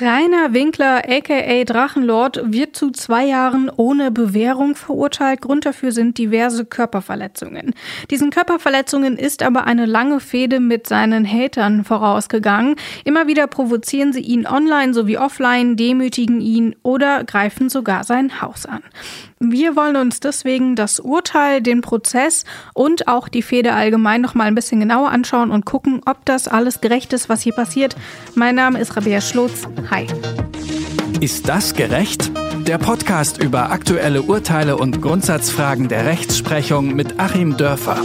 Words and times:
Rainer 0.00 0.52
Winkler, 0.52 1.02
aka 1.08 1.62
Drachenlord, 1.62 2.52
wird 2.52 2.74
zu 2.74 2.90
zwei 2.90 3.26
Jahren 3.26 3.70
ohne 3.70 4.10
Bewährung 4.10 4.74
verurteilt. 4.74 5.40
Grund 5.40 5.66
dafür 5.66 5.92
sind 5.92 6.18
diverse 6.18 6.64
Körperverletzungen. 6.64 7.74
Diesen 8.10 8.30
Körperverletzungen 8.30 9.16
ist 9.16 9.44
aber 9.44 9.68
eine 9.68 9.86
lange 9.86 10.18
Fehde 10.18 10.58
mit 10.58 10.88
seinen 10.88 11.24
Hatern 11.24 11.84
vorausgegangen. 11.84 12.74
Immer 13.04 13.28
wieder 13.28 13.46
provozieren 13.46 14.12
sie 14.12 14.22
ihn 14.22 14.48
online 14.48 14.94
sowie 14.94 15.16
offline, 15.16 15.76
demütigen 15.76 16.40
ihn 16.40 16.74
oder 16.82 17.22
greifen 17.22 17.68
sogar 17.68 18.02
sein 18.02 18.42
Haus 18.42 18.66
an. 18.66 18.82
Wir 19.50 19.76
wollen 19.76 19.96
uns 19.96 20.20
deswegen 20.20 20.74
das 20.74 21.00
Urteil, 21.00 21.60
den 21.60 21.82
Prozess 21.82 22.44
und 22.72 23.08
auch 23.08 23.28
die 23.28 23.42
Fehde 23.42 23.74
allgemein 23.74 24.22
noch 24.22 24.34
mal 24.34 24.44
ein 24.44 24.54
bisschen 24.54 24.80
genauer 24.80 25.10
anschauen 25.10 25.50
und 25.50 25.66
gucken, 25.66 26.00
ob 26.06 26.24
das 26.24 26.48
alles 26.48 26.80
gerecht 26.80 27.12
ist, 27.12 27.28
was 27.28 27.42
hier 27.42 27.52
passiert. 27.52 27.94
Mein 28.34 28.54
Name 28.54 28.80
ist 28.80 28.96
Rabea 28.96 29.20
Schlotz. 29.20 29.68
Hi. 29.90 30.06
Ist 31.20 31.46
das 31.46 31.74
gerecht? 31.74 32.30
Der 32.66 32.78
Podcast 32.78 33.42
über 33.42 33.70
aktuelle 33.70 34.22
Urteile 34.22 34.78
und 34.78 35.02
Grundsatzfragen 35.02 35.88
der 35.88 36.06
Rechtsprechung 36.06 36.94
mit 36.94 37.20
Achim 37.20 37.58
Dörfer. 37.58 38.00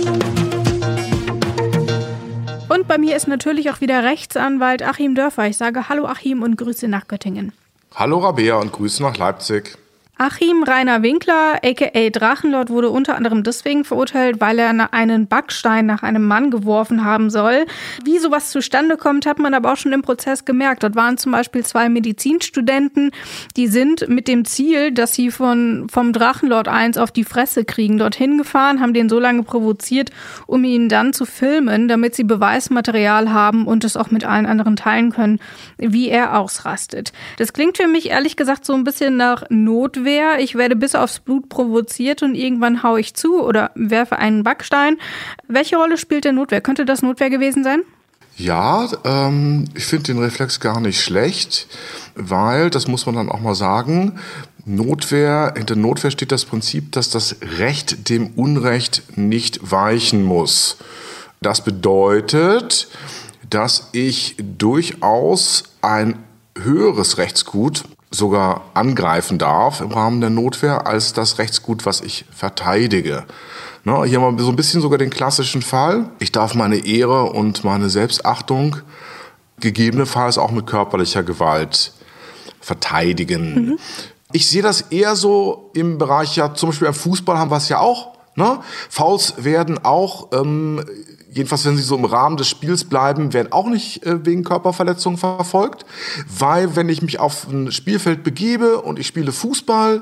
Und 2.67 2.87
bei 2.89 2.97
mir 2.97 3.15
ist 3.15 3.29
natürlich 3.29 3.71
auch 3.71 3.79
wieder 3.79 4.03
Rechtsanwalt 4.03 4.83
Achim 4.83 5.15
Dörfer. 5.15 5.47
Ich 5.47 5.55
sage 5.55 5.87
Hallo 5.87 6.05
Achim 6.05 6.43
und 6.43 6.57
Grüße 6.57 6.89
nach 6.89 7.07
Göttingen. 7.07 7.53
Hallo 7.95 8.19
Rabea 8.19 8.57
und 8.57 8.73
Grüße 8.73 9.01
nach 9.01 9.15
Leipzig. 9.15 9.77
Achim 10.21 10.63
Rainer 10.63 11.01
Winkler, 11.01 11.61
aka 11.63 12.09
Drachenlord, 12.09 12.69
wurde 12.69 12.89
unter 12.89 13.15
anderem 13.15 13.41
deswegen 13.41 13.85
verurteilt, 13.85 14.41
weil 14.41 14.59
er 14.59 14.93
einen 14.93 15.27
Backstein 15.27 15.85
nach 15.85 16.03
einem 16.03 16.27
Mann 16.27 16.51
geworfen 16.51 17.05
haben 17.05 17.29
soll. 17.29 17.65
Wie 18.03 18.19
sowas 18.19 18.51
zustande 18.51 18.97
kommt, 18.97 19.25
hat 19.25 19.39
man 19.39 19.53
aber 19.53 19.71
auch 19.71 19.77
schon 19.77 19.93
im 19.93 20.01
Prozess 20.01 20.43
gemerkt. 20.43 20.83
Dort 20.83 20.97
waren 20.97 21.17
zum 21.17 21.31
Beispiel 21.31 21.65
zwei 21.65 21.87
Medizinstudenten, 21.87 23.11
die 23.55 23.67
sind 23.67 24.09
mit 24.09 24.27
dem 24.27 24.43
Ziel, 24.43 24.91
dass 24.91 25.13
sie 25.13 25.31
von, 25.31 25.87
vom 25.89 26.11
Drachenlord 26.11 26.67
1 26.67 26.97
auf 26.97 27.11
die 27.11 27.23
Fresse 27.23 27.63
kriegen, 27.63 27.97
dorthin 27.97 28.37
gefahren, 28.37 28.81
haben 28.81 28.93
den 28.93 29.07
so 29.07 29.21
lange 29.21 29.43
provoziert, 29.43 30.09
um 30.47 30.65
ihn 30.65 30.89
dann 30.89 31.13
zu 31.13 31.25
filmen, 31.25 31.87
damit 31.87 32.13
sie 32.13 32.25
Beweismaterial 32.25 33.31
haben 33.31 33.65
und 33.67 33.85
es 33.85 33.95
auch 33.95 34.11
mit 34.11 34.25
allen 34.25 34.47
anderen 34.47 34.75
teilen 34.75 35.13
können, 35.13 35.39
wie 35.77 36.09
er 36.09 36.37
ausrastet. 36.37 37.13
Das 37.37 37.53
klingt 37.53 37.77
für 37.77 37.87
mich 37.87 38.09
ehrlich 38.09 38.35
gesagt 38.35 38.65
so 38.65 38.73
ein 38.73 38.83
bisschen 38.83 39.15
nach 39.15 39.43
Notwehr 39.49 40.08
Notwehr. 40.09 40.39
Ich 40.39 40.55
werde 40.55 40.75
bis 40.75 40.95
aufs 40.95 41.19
Blut 41.19 41.49
provoziert 41.49 42.23
und 42.23 42.33
irgendwann 42.33 42.81
haue 42.81 42.99
ich 42.99 43.13
zu 43.13 43.43
oder 43.43 43.71
werfe 43.75 44.17
einen 44.17 44.43
Backstein. 44.43 44.97
Welche 45.47 45.77
Rolle 45.77 45.97
spielt 45.97 46.25
der 46.25 46.33
Notwehr? 46.33 46.61
Könnte 46.61 46.85
das 46.85 47.01
Notwehr 47.03 47.29
gewesen 47.29 47.63
sein? 47.63 47.81
Ja, 48.35 48.87
ähm, 49.03 49.65
ich 49.75 49.85
finde 49.85 50.05
den 50.05 50.19
Reflex 50.19 50.59
gar 50.59 50.79
nicht 50.79 51.01
schlecht, 51.01 51.67
weil, 52.15 52.69
das 52.69 52.87
muss 52.87 53.05
man 53.05 53.15
dann 53.15 53.29
auch 53.29 53.41
mal 53.41 53.53
sagen, 53.53 54.19
Notwehr, 54.65 55.53
hinter 55.55 55.75
Notwehr 55.75 56.09
steht 56.09 56.31
das 56.31 56.45
Prinzip, 56.45 56.91
dass 56.93 57.09
das 57.09 57.35
Recht 57.59 58.09
dem 58.09 58.27
Unrecht 58.35 59.03
nicht 59.15 59.71
weichen 59.71 60.23
muss. 60.23 60.77
Das 61.41 61.63
bedeutet, 61.63 62.87
dass 63.49 63.89
ich 63.91 64.35
durchaus 64.39 65.63
ein 65.81 66.19
höheres 66.57 67.17
Rechtsgut 67.17 67.83
sogar 68.11 68.61
angreifen 68.73 69.37
darf 69.37 69.81
im 69.81 69.91
Rahmen 69.91 70.21
der 70.21 70.29
Notwehr 70.29 70.87
als 70.87 71.13
das 71.13 71.37
Rechtsgut, 71.37 71.85
was 71.85 72.01
ich 72.01 72.25
verteidige. 72.35 73.25
Ne, 73.83 74.03
hier 74.05 74.21
haben 74.21 74.37
wir 74.37 74.43
so 74.43 74.51
ein 74.51 74.55
bisschen 74.55 74.81
sogar 74.81 74.97
den 74.97 75.09
klassischen 75.09 75.61
Fall. 75.61 76.09
Ich 76.19 76.31
darf 76.31 76.55
meine 76.55 76.85
Ehre 76.85 77.25
und 77.25 77.63
meine 77.63 77.89
Selbstachtung 77.89 78.77
gegebenenfalls 79.59 80.37
auch 80.37 80.51
mit 80.51 80.67
körperlicher 80.67 81.23
Gewalt 81.23 81.93
verteidigen. 82.59 83.53
Mhm. 83.53 83.79
Ich 84.31 84.47
sehe 84.47 84.61
das 84.61 84.81
eher 84.81 85.15
so 85.15 85.71
im 85.73 85.97
Bereich, 85.97 86.35
ja, 86.35 86.53
zum 86.53 86.69
Beispiel 86.69 86.87
beim 86.87 86.95
Fußball 86.95 87.37
haben 87.37 87.51
wir 87.51 87.57
es 87.57 87.69
ja 87.69 87.79
auch. 87.79 88.13
Ne? 88.35 88.59
Fouls 88.89 89.43
werden 89.43 89.83
auch 89.83 90.29
ähm, 90.33 90.83
jedenfalls 91.31 91.65
wenn 91.65 91.77
sie 91.77 91.83
so 91.83 91.95
im 91.95 92.05
Rahmen 92.05 92.37
des 92.37 92.47
Spiels 92.47 92.83
bleiben, 92.83 93.33
werden 93.33 93.51
auch 93.51 93.67
nicht 93.67 94.05
äh, 94.05 94.25
wegen 94.25 94.43
Körperverletzung 94.43 95.17
verfolgt. 95.17 95.85
Weil 96.27 96.75
wenn 96.75 96.89
ich 96.89 97.01
mich 97.01 97.19
auf 97.19 97.47
ein 97.47 97.71
Spielfeld 97.71 98.23
begebe 98.23 98.81
und 98.81 98.99
ich 98.99 99.07
spiele 99.07 99.31
Fußball, 99.31 100.01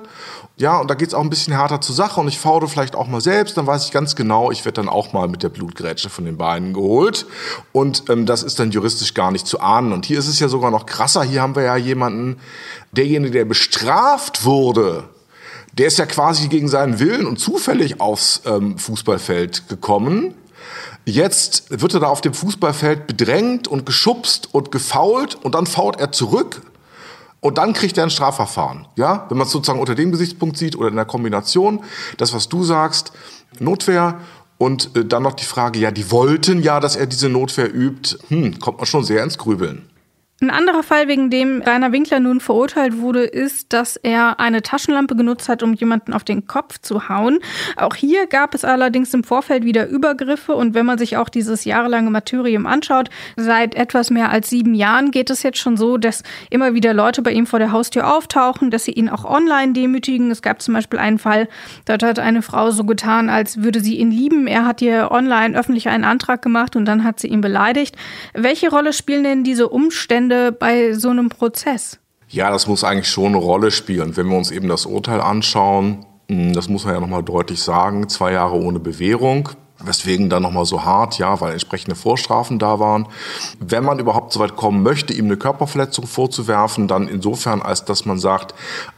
ja, 0.55 0.79
und 0.79 0.89
da 0.89 0.95
geht's 0.95 1.13
auch 1.13 1.21
ein 1.21 1.29
bisschen 1.29 1.53
härter 1.53 1.81
zur 1.81 1.93
Sache 1.93 2.19
und 2.19 2.27
ich 2.27 2.39
faule 2.39 2.67
vielleicht 2.67 2.95
auch 2.95 3.07
mal 3.07 3.21
selbst, 3.21 3.57
dann 3.57 3.67
weiß 3.67 3.85
ich 3.85 3.91
ganz 3.91 4.15
genau, 4.15 4.51
ich 4.51 4.65
werde 4.65 4.81
dann 4.81 4.89
auch 4.89 5.13
mal 5.13 5.27
mit 5.27 5.43
der 5.43 5.49
Blutgrätsche 5.49 6.09
von 6.09 6.25
den 6.25 6.37
Beinen 6.37 6.73
geholt. 6.73 7.25
Und 7.73 8.09
ähm, 8.09 8.25
das 8.25 8.41
ist 8.43 8.59
dann 8.59 8.71
juristisch 8.71 9.13
gar 9.13 9.31
nicht 9.31 9.45
zu 9.45 9.59
ahnen. 9.59 9.91
Und 9.91 10.05
hier 10.05 10.19
ist 10.19 10.27
es 10.27 10.39
ja 10.39 10.47
sogar 10.47 10.71
noch 10.71 10.85
krasser. 10.85 11.23
Hier 11.23 11.41
haben 11.41 11.55
wir 11.55 11.63
ja 11.63 11.75
jemanden, 11.75 12.37
derjenige, 12.91 13.33
der 13.33 13.45
bestraft 13.45 14.45
wurde, 14.45 15.03
der 15.73 15.87
ist 15.87 15.99
ja 15.99 16.07
quasi 16.07 16.47
gegen 16.47 16.69
seinen 16.69 16.99
Willen 16.99 17.27
und 17.27 17.37
zufällig 17.37 18.01
aufs 18.01 18.41
ähm, 18.45 18.79
Fußballfeld 18.79 19.67
gekommen 19.67 20.33
Jetzt 21.09 21.67
wird 21.69 21.93
er 21.93 22.01
da 22.01 22.07
auf 22.07 22.19
dem 22.19 22.33
Fußballfeld 22.33 23.07
bedrängt 23.07 23.69
und 23.69 23.85
geschubst 23.85 24.49
und 24.53 24.73
gefault 24.73 25.35
und 25.35 25.55
dann 25.55 25.65
fault 25.65 25.97
er 26.01 26.11
zurück 26.11 26.61
und 27.39 27.57
dann 27.57 27.71
kriegt 27.71 27.97
er 27.97 28.03
ein 28.03 28.09
Strafverfahren. 28.09 28.89
Ja, 28.97 29.25
wenn 29.29 29.37
man 29.37 29.47
es 29.47 29.53
sozusagen 29.53 29.79
unter 29.79 29.95
dem 29.95 30.11
Gesichtspunkt 30.11 30.57
sieht 30.57 30.75
oder 30.75 30.89
in 30.89 30.97
der 30.97 31.05
Kombination, 31.05 31.81
das 32.17 32.33
was 32.33 32.49
du 32.49 32.65
sagst, 32.65 33.13
Notwehr 33.57 34.19
und 34.57 34.97
äh, 34.97 35.05
dann 35.05 35.23
noch 35.23 35.35
die 35.35 35.45
Frage, 35.45 35.79
ja, 35.79 35.91
die 35.91 36.11
wollten 36.11 36.61
ja, 36.61 36.81
dass 36.81 36.97
er 36.97 37.05
diese 37.07 37.29
Notwehr 37.29 37.73
übt, 37.73 38.17
hm, 38.27 38.59
kommt 38.59 38.79
man 38.79 38.85
schon 38.85 39.05
sehr 39.05 39.23
ins 39.23 39.37
Grübeln. 39.37 39.87
Ein 40.39 40.51
anderer 40.51 40.83
Fall, 40.83 41.07
wegen 41.07 41.31
dem 41.31 41.63
Rainer 41.63 41.91
Winkler 41.91 42.19
nun 42.19 42.39
verurteilt 42.39 42.99
wurde, 42.99 43.23
ist, 43.23 43.73
dass 43.73 43.95
er 43.95 44.39
eine 44.39 44.61
Taschenlampe 44.61 45.15
genutzt 45.15 45.49
hat, 45.49 45.63
um 45.63 45.73
jemanden 45.73 46.13
auf 46.13 46.23
den 46.23 46.45
Kopf 46.45 46.77
zu 46.79 47.09
hauen. 47.09 47.39
Auch 47.75 47.95
hier 47.95 48.27
gab 48.27 48.53
es 48.53 48.63
allerdings 48.63 49.11
im 49.15 49.23
Vorfeld 49.23 49.65
wieder 49.65 49.87
Übergriffe 49.87 50.53
und 50.53 50.75
wenn 50.75 50.85
man 50.85 50.99
sich 50.99 51.17
auch 51.17 51.29
dieses 51.29 51.65
jahrelange 51.65 52.11
Martyrium 52.11 52.67
anschaut, 52.67 53.09
seit 53.35 53.73
etwas 53.73 54.11
mehr 54.11 54.29
als 54.29 54.51
sieben 54.51 54.75
Jahren 54.75 55.09
geht 55.09 55.31
es 55.31 55.41
jetzt 55.41 55.57
schon 55.57 55.75
so, 55.75 55.97
dass 55.97 56.21
immer 56.51 56.75
wieder 56.75 56.93
Leute 56.93 57.23
bei 57.23 57.31
ihm 57.31 57.47
vor 57.47 57.57
der 57.57 57.71
Haustür 57.71 58.15
auftauchen, 58.15 58.69
dass 58.69 58.83
sie 58.83 58.91
ihn 58.91 59.09
auch 59.09 59.25
online 59.25 59.73
demütigen. 59.73 60.29
Es 60.29 60.43
gab 60.43 60.61
zum 60.61 60.75
Beispiel 60.75 60.99
einen 60.99 61.17
Fall, 61.17 61.49
dort 61.85 62.03
hat 62.03 62.19
eine 62.19 62.43
Frau 62.43 62.69
so 62.69 62.83
getan, 62.83 63.31
als 63.31 63.63
würde 63.63 63.79
sie 63.79 63.97
ihn 63.97 64.11
lieben. 64.11 64.45
Er 64.45 64.67
hat 64.67 64.83
ihr 64.83 65.09
online 65.09 65.57
öffentlich 65.57 65.89
einen 65.89 66.03
Antrag 66.03 66.43
gemacht 66.43 66.75
und 66.75 66.85
dann 66.85 67.03
hat 67.03 67.19
sie 67.19 67.27
ihn 67.27 67.41
beleidigt. 67.41 67.95
Welche 68.35 68.69
Rolle 68.69 68.93
spielen 68.93 69.23
denn 69.23 69.43
diese 69.43 69.67
Umstände 69.69 70.26
Umstände 70.27 70.51
bei 70.51 70.93
so 70.93 71.09
einem 71.09 71.29
Prozess? 71.29 71.99
Ja, 72.29 72.51
das 72.51 72.67
muss 72.67 72.83
eigentlich 72.83 73.09
schon 73.09 73.27
eine 73.27 73.37
Rolle 73.37 73.71
spielen. 73.71 74.17
Wenn 74.17 74.27
wir 74.27 74.37
uns 74.37 74.51
eben 74.51 74.67
das 74.67 74.85
Urteil 74.85 75.21
anschauen, 75.21 76.05
hm, 76.29 76.53
das 76.53 76.67
muss 76.67 76.83
man 76.83 76.95
ja 76.95 76.99
nochmal 76.99 77.23
deutlich 77.23 77.61
sagen, 77.61 78.09
zwei 78.09 78.33
Jahre 78.33 78.55
ohne 78.55 78.79
Bewährung. 78.79 79.49
Weswegen 79.79 80.27
dann 80.27 80.41
nochmal 80.41 80.65
so 80.65 80.83
hart, 80.83 81.19
ja, 81.19 81.39
weil 81.39 81.53
entsprechende 81.53 81.95
Vorstrafen 81.95 82.57
da 82.57 82.79
waren. 82.79 83.07
Wenn 83.59 83.83
man 83.83 83.99
überhaupt 83.99 84.33
so 84.33 84.39
weit 84.39 84.55
kommen 84.55 84.81
möchte, 84.81 85.13
ihm 85.13 85.25
eine 85.25 85.37
Körperverletzung 85.37 86.07
vorzuwerfen, 86.07 86.87
dann 86.87 87.07
insofern, 87.07 87.61
als 87.61 87.85
dass 87.85 88.03
man 88.03 88.17
sagt, 88.17 88.55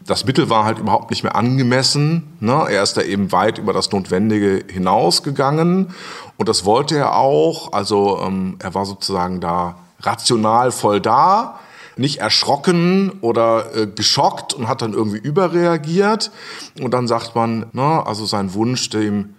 das 0.07 0.23
Mittel 0.23 0.49
war 0.49 0.63
halt 0.63 0.79
überhaupt 0.79 1.09
nicht 1.09 1.23
mehr 1.23 1.35
angemessen. 1.35 2.37
Ne? 2.39 2.65
Er 2.69 2.81
ist 2.81 2.95
da 2.95 3.01
eben 3.01 3.33
weit 3.33 3.57
über 3.57 3.73
das 3.73 3.91
Notwendige 3.91 4.63
hinausgegangen 4.71 5.93
und 6.37 6.47
das 6.47 6.63
wollte 6.63 6.95
er 6.95 7.17
auch. 7.17 7.73
Also 7.73 8.21
ähm, 8.25 8.55
er 8.59 8.73
war 8.73 8.85
sozusagen 8.85 9.41
da 9.41 9.75
rational 10.01 10.71
voll 10.71 11.01
da, 11.01 11.59
nicht 11.95 12.19
erschrocken 12.19 13.11
oder 13.21 13.75
äh, 13.75 13.87
geschockt 13.87 14.53
und 14.53 14.67
hat 14.67 14.81
dann 14.81 14.93
irgendwie 14.93 15.17
überreagiert. 15.17 16.31
Und 16.81 16.93
dann 16.93 17.07
sagt 17.07 17.35
man, 17.35 17.65
na, 17.73 18.03
also 18.03 18.25
sein 18.25 18.53
Wunsch, 18.53 18.89
dem 18.89 19.35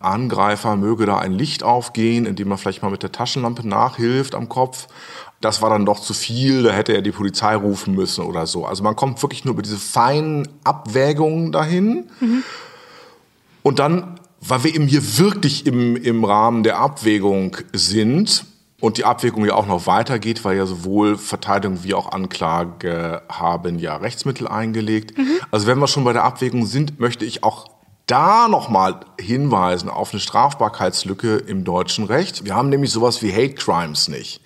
Angreifer 0.00 0.76
möge 0.76 1.06
da 1.06 1.18
ein 1.18 1.32
Licht 1.32 1.62
aufgehen, 1.62 2.26
indem 2.26 2.48
man 2.48 2.58
vielleicht 2.58 2.82
mal 2.82 2.90
mit 2.90 3.02
der 3.02 3.12
Taschenlampe 3.12 3.66
nachhilft 3.66 4.34
am 4.34 4.48
Kopf. 4.48 4.88
Das 5.40 5.62
war 5.62 5.70
dann 5.70 5.86
doch 5.86 6.00
zu 6.00 6.14
viel, 6.14 6.62
da 6.62 6.72
hätte 6.72 6.92
er 6.92 7.02
die 7.02 7.12
Polizei 7.12 7.54
rufen 7.54 7.94
müssen 7.94 8.24
oder 8.24 8.46
so. 8.46 8.66
Also 8.66 8.82
man 8.82 8.96
kommt 8.96 9.22
wirklich 9.22 9.44
nur 9.44 9.54
über 9.54 9.62
diese 9.62 9.78
feinen 9.78 10.48
Abwägungen 10.64 11.52
dahin. 11.52 12.10
Mhm. 12.20 12.42
Und 13.62 13.78
dann, 13.78 14.20
weil 14.40 14.64
wir 14.64 14.74
eben 14.74 14.86
hier 14.86 15.18
wirklich 15.18 15.66
im, 15.66 15.96
im 15.96 16.24
Rahmen 16.24 16.62
der 16.62 16.78
Abwägung 16.78 17.56
sind, 17.72 18.44
und 18.84 18.98
die 18.98 19.06
Abwägung 19.06 19.46
ja 19.46 19.54
auch 19.54 19.66
noch 19.66 19.86
weitergeht, 19.86 20.44
weil 20.44 20.58
ja 20.58 20.66
sowohl 20.66 21.16
Verteidigung 21.16 21.84
wie 21.84 21.94
auch 21.94 22.12
Anklage 22.12 23.22
haben 23.30 23.78
ja 23.78 23.96
Rechtsmittel 23.96 24.46
eingelegt. 24.46 25.16
Mhm. 25.16 25.38
Also 25.50 25.66
wenn 25.66 25.78
wir 25.78 25.88
schon 25.88 26.04
bei 26.04 26.12
der 26.12 26.24
Abwägung 26.24 26.66
sind, 26.66 27.00
möchte 27.00 27.24
ich 27.24 27.42
auch 27.42 27.64
da 28.04 28.46
nochmal 28.46 29.00
hinweisen 29.18 29.88
auf 29.88 30.12
eine 30.12 30.20
Strafbarkeitslücke 30.20 31.36
im 31.36 31.64
deutschen 31.64 32.04
Recht. 32.04 32.44
Wir 32.44 32.54
haben 32.54 32.68
nämlich 32.68 32.90
sowas 32.90 33.22
wie 33.22 33.32
Hate 33.32 33.54
Crimes 33.54 34.08
nicht. 34.08 34.42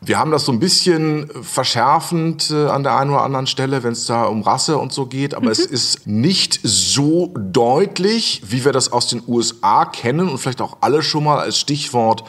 Wir 0.00 0.18
haben 0.18 0.30
das 0.30 0.46
so 0.46 0.52
ein 0.52 0.60
bisschen 0.60 1.28
verschärfend 1.42 2.50
äh, 2.50 2.68
an 2.68 2.84
der 2.84 2.96
einen 2.96 3.10
oder 3.10 3.22
anderen 3.22 3.48
Stelle, 3.48 3.82
wenn 3.82 3.92
es 3.92 4.06
da 4.06 4.24
um 4.24 4.40
Rasse 4.42 4.78
und 4.78 4.94
so 4.94 5.04
geht, 5.04 5.34
aber 5.34 5.46
mhm. 5.46 5.52
es 5.52 5.58
ist 5.58 6.06
nicht 6.06 6.60
so 6.62 7.34
deutlich, 7.36 8.40
wie 8.46 8.64
wir 8.64 8.72
das 8.72 8.92
aus 8.92 9.08
den 9.08 9.22
USA 9.26 9.84
kennen 9.84 10.30
und 10.30 10.38
vielleicht 10.38 10.62
auch 10.62 10.78
alle 10.80 11.02
schon 11.02 11.24
mal 11.24 11.38
als 11.40 11.58
Stichwort 11.58 12.24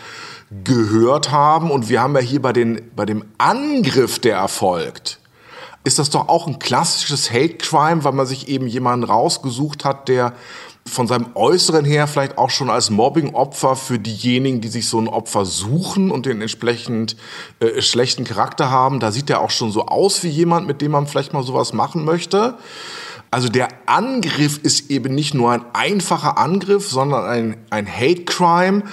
gehört 0.64 1.32
haben. 1.32 1.72
Und 1.72 1.90
wir 1.90 2.02
haben 2.02 2.16
ja 2.16 2.22
hier 2.22 2.42
bei, 2.42 2.54
den, 2.54 2.82
bei 2.96 3.06
dem 3.06 3.26
Angriff, 3.38 4.20
der 4.20 4.38
erfolgt, 4.38 5.20
ist 5.84 6.00
das 6.00 6.10
doch 6.10 6.28
auch 6.28 6.48
ein 6.48 6.60
klassisches 6.60 7.32
Hate 7.32 7.56
Crime, 7.56 8.04
weil 8.04 8.12
man 8.12 8.26
sich 8.26 8.48
eben 8.48 8.68
jemanden 8.68 9.06
rausgesucht 9.06 9.86
hat, 9.86 10.08
der 10.08 10.34
von 10.86 11.08
seinem 11.08 11.28
Äußeren 11.36 11.86
her 11.86 12.08
vielleicht 12.08 12.38
auch 12.38 12.50
schon 12.50 12.70
als 12.70 12.90
Mobbing-Opfer 12.90 13.76
für 13.76 14.00
diejenigen, 14.00 14.60
die 14.60 14.68
sich 14.68 14.88
so 14.88 15.00
ein 15.00 15.08
Opfer 15.08 15.46
suchen 15.46 16.12
und 16.12 16.26
den 16.26 16.42
entsprechend 16.42 17.16
äh, 17.60 17.82
schlechten 17.82 18.24
Charakter 18.24 18.70
haben. 18.70 19.00
Da 19.00 19.12
sieht 19.12 19.30
er 19.30 19.42
auch 19.42 19.52
schon 19.52 19.72
so 19.72 19.86
aus 19.86 20.24
wie 20.24 20.30
jemand, 20.30 20.68
mit 20.68 20.82
dem 20.82 20.92
man 20.92 21.08
vielleicht 21.08 21.34
mal 21.34 21.44
sowas 21.44 21.74
machen 21.74 22.06
möchte. 22.06 22.58
Also 23.32 23.48
der 23.48 23.68
Angriff 23.86 24.58
ist 24.58 24.90
eben 24.90 25.14
nicht 25.14 25.34
nur 25.34 25.52
ein 25.52 25.64
einfacher 25.74 26.38
Angriff, 26.38 26.90
sondern 26.90 27.26
ein, 27.26 27.58
ein 27.70 27.88
Hate 27.88 28.26
Crime. 28.26 28.84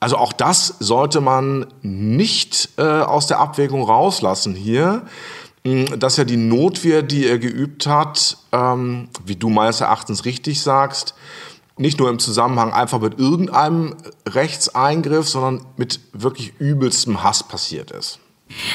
Also 0.00 0.16
auch 0.16 0.32
das 0.32 0.74
sollte 0.80 1.20
man 1.20 1.66
nicht 1.82 2.70
äh, 2.76 2.82
aus 2.82 3.26
der 3.26 3.38
Abwägung 3.38 3.82
rauslassen 3.82 4.54
hier 4.54 5.02
hm, 5.66 5.98
dass 5.98 6.16
ja 6.16 6.22
die 6.22 6.36
Notwehr, 6.36 7.02
die 7.02 7.26
er 7.26 7.40
geübt 7.40 7.88
hat, 7.88 8.36
ähm, 8.52 9.08
wie 9.24 9.34
du 9.34 9.48
meines 9.48 9.80
Erachtens 9.80 10.24
richtig 10.24 10.62
sagst, 10.62 11.14
nicht 11.76 11.98
nur 11.98 12.08
im 12.08 12.20
Zusammenhang 12.20 12.72
einfach 12.72 13.00
mit 13.00 13.18
irgendeinem 13.18 13.96
Rechtseingriff, 14.28 15.28
sondern 15.28 15.66
mit 15.76 15.98
wirklich 16.12 16.54
übelstem 16.60 17.24
Hass 17.24 17.42
passiert 17.42 17.90
ist. 17.90 18.20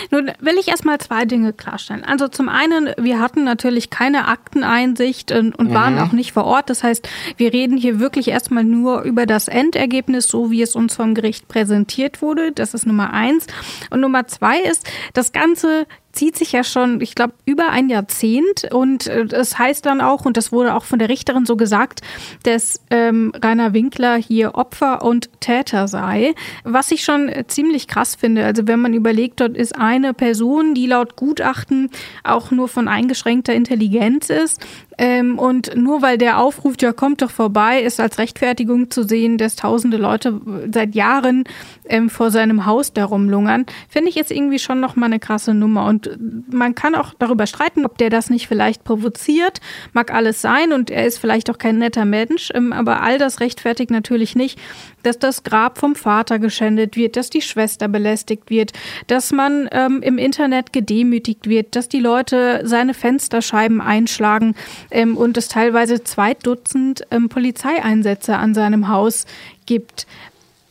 Nun 0.09 0.31
will 0.39 0.55
ich 0.59 0.67
erstmal 0.67 0.97
zwei 0.99 1.25
Dinge 1.25 1.53
klarstellen. 1.53 2.03
Also 2.03 2.27
zum 2.27 2.49
einen, 2.49 2.93
wir 2.97 3.19
hatten 3.19 3.43
natürlich 3.43 3.89
keine 3.89 4.27
Akteneinsicht 4.27 5.31
und, 5.31 5.55
und 5.55 5.69
mhm. 5.69 5.73
waren 5.73 5.99
auch 5.99 6.11
nicht 6.11 6.33
vor 6.33 6.43
Ort. 6.45 6.69
Das 6.69 6.83
heißt, 6.83 7.07
wir 7.37 7.53
reden 7.53 7.77
hier 7.77 7.99
wirklich 7.99 8.27
erstmal 8.27 8.63
nur 8.63 9.01
über 9.03 9.25
das 9.25 9.47
Endergebnis, 9.47 10.27
so 10.27 10.51
wie 10.51 10.61
es 10.61 10.75
uns 10.75 10.95
vom 10.95 11.15
Gericht 11.15 11.47
präsentiert 11.47 12.21
wurde. 12.21 12.51
Das 12.51 12.73
ist 12.73 12.85
Nummer 12.85 13.13
eins. 13.13 13.47
Und 13.89 14.01
Nummer 14.01 14.27
zwei 14.27 14.59
ist, 14.59 14.85
das 15.13 15.31
Ganze 15.31 15.87
zieht 16.11 16.37
sich 16.37 16.51
ja 16.51 16.63
schon, 16.63 17.01
ich 17.01 17.15
glaube, 17.15 17.33
über 17.45 17.69
ein 17.69 17.89
Jahrzehnt. 17.89 18.71
Und 18.71 19.07
äh, 19.07 19.25
das 19.25 19.57
heißt 19.57 19.85
dann 19.85 20.01
auch, 20.01 20.25
und 20.25 20.37
das 20.37 20.51
wurde 20.51 20.75
auch 20.75 20.83
von 20.83 20.99
der 20.99 21.09
Richterin 21.09 21.45
so 21.45 21.55
gesagt, 21.55 22.01
dass 22.43 22.81
ähm, 22.89 23.31
Rainer 23.41 23.73
Winkler 23.73 24.15
hier 24.15 24.55
Opfer 24.55 25.03
und 25.03 25.29
Täter 25.39 25.87
sei. 25.87 26.33
Was 26.63 26.91
ich 26.91 27.03
schon 27.03 27.31
ziemlich 27.47 27.87
krass 27.87 28.15
finde. 28.15 28.45
Also 28.45 28.67
wenn 28.67 28.79
man 28.79 28.93
überlegt, 28.93 29.39
dort 29.39 29.57
ist 29.57 29.75
eine 29.75 30.13
Person, 30.13 30.73
die 30.73 30.87
laut 30.87 31.15
Gutachten 31.15 31.89
auch 32.23 32.51
nur 32.51 32.67
von 32.67 32.87
eingeschränkter 32.87 33.53
Intelligenz 33.53 34.29
ist 34.29 34.61
ähm, 34.97 35.39
und 35.39 35.75
nur 35.75 36.03
weil 36.03 36.19
der 36.19 36.39
aufruft, 36.39 36.83
ja, 36.83 36.93
kommt 36.93 37.23
doch 37.23 37.31
vorbei, 37.31 37.81
ist 37.81 37.99
als 37.99 38.19
Rechtfertigung 38.19 38.91
zu 38.91 39.03
sehen, 39.03 39.39
dass 39.39 39.55
tausende 39.55 39.97
Leute 39.97 40.39
seit 40.71 40.93
Jahren 40.93 41.45
ähm, 41.89 42.09
vor 42.09 42.29
seinem 42.29 42.67
Haus 42.67 42.93
darum 42.93 43.27
lungern, 43.27 43.65
finde 43.89 44.09
ich 44.09 44.15
jetzt 44.15 44.31
irgendwie 44.31 44.59
schon 44.59 44.79
nochmal 44.79 45.07
eine 45.07 45.19
krasse 45.19 45.55
Nummer. 45.55 45.85
Und 45.87 46.00
man 46.49 46.75
kann 46.75 46.95
auch 46.95 47.13
darüber 47.17 47.47
streiten, 47.47 47.85
ob 47.85 47.97
der 47.97 48.09
das 48.09 48.29
nicht 48.29 48.47
vielleicht 48.47 48.83
provoziert. 48.83 49.59
Mag 49.93 50.13
alles 50.13 50.41
sein 50.41 50.73
und 50.73 50.89
er 50.89 51.05
ist 51.05 51.17
vielleicht 51.17 51.49
auch 51.49 51.57
kein 51.57 51.77
netter 51.77 52.05
Mensch, 52.05 52.51
ähm, 52.53 52.73
aber 52.73 53.01
all 53.01 53.17
das 53.17 53.39
rechtfertigt 53.39 53.91
natürlich 53.91 54.35
nicht, 54.35 54.59
dass 55.03 55.19
das 55.19 55.43
Grab 55.43 55.77
vom 55.77 55.95
Vater 55.95 56.39
geschändet 56.39 56.95
wird, 56.95 57.15
dass 57.15 57.29
die 57.29 57.41
Schwester 57.41 57.87
belästigt 57.87 58.49
wird, 58.49 58.73
dass 59.07 59.31
man 59.31 59.67
ähm, 59.71 60.01
im 60.01 60.17
Internet 60.17 60.73
gedemütigt 60.73 61.47
wird, 61.47 61.75
dass 61.75 61.89
die 61.89 61.99
Leute 61.99 62.61
seine 62.63 62.93
Fensterscheiben 62.93 63.81
einschlagen 63.81 64.55
ähm, 64.91 65.17
und 65.17 65.37
es 65.37 65.47
teilweise 65.47 66.03
zwei 66.03 66.33
Dutzend 66.33 67.03
ähm, 67.11 67.29
Polizeieinsätze 67.29 68.37
an 68.37 68.53
seinem 68.53 68.87
Haus 68.87 69.25
gibt. 69.65 70.07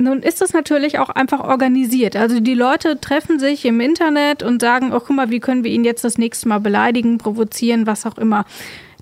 Nun 0.00 0.22
ist 0.22 0.40
das 0.40 0.52
natürlich 0.52 0.98
auch 0.98 1.10
einfach 1.10 1.40
organisiert. 1.40 2.16
Also 2.16 2.40
die 2.40 2.54
Leute 2.54 3.00
treffen 3.00 3.38
sich 3.38 3.64
im 3.64 3.80
Internet 3.80 4.42
und 4.42 4.60
sagen, 4.60 4.92
oh 4.92 5.00
guck 5.00 5.10
mal, 5.10 5.30
wie 5.30 5.40
können 5.40 5.64
wir 5.64 5.70
ihn 5.70 5.84
jetzt 5.84 6.04
das 6.04 6.18
nächste 6.18 6.48
Mal 6.48 6.60
beleidigen, 6.60 7.18
provozieren, 7.18 7.86
was 7.86 8.06
auch 8.06 8.18
immer. 8.18 8.44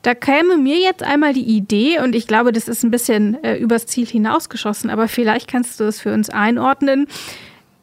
Da 0.03 0.15
käme 0.15 0.57
mir 0.57 0.79
jetzt 0.79 1.03
einmal 1.03 1.33
die 1.33 1.45
Idee, 1.45 2.01
und 2.01 2.15
ich 2.15 2.27
glaube, 2.27 2.53
das 2.53 2.69
ist 2.69 2.85
ein 2.85 2.91
bisschen 2.91 3.43
äh, 3.43 3.57
übers 3.57 3.87
Ziel 3.87 4.07
hinausgeschossen, 4.07 4.91
aber 4.91 5.09
vielleicht 5.09 5.49
kannst 5.49 5.81
du 5.81 5.85
es 5.85 6.01
für 6.01 6.13
uns 6.13 6.31
einordnen. 6.31 7.09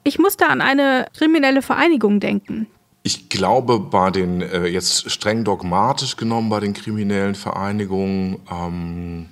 Ich 0.04 0.20
muss 0.20 0.38
da 0.38 0.48
an 0.48 0.62
eine 0.62 1.08
kriminelle 1.18 1.62
Vereinigung 1.62 2.20
denken. 2.20 2.68
Ich 3.04 3.30
glaube, 3.30 3.80
bei 3.80 4.12
den, 4.12 4.42
äh, 4.42 4.66
jetzt 4.66 5.12
streng 5.12 5.44
dogmatisch 5.44 6.16
genommen, 6.16 6.50
bei 6.50 6.60
den 6.60 6.74
kriminellen 6.74 7.36
Vereinigungen, 7.36 8.38
ähm, 8.52 9.28